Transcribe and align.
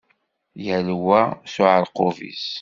Yal 0.65 0.87
wa 1.05 1.21
s 1.51 1.55
uεerqub-is. 1.61 2.43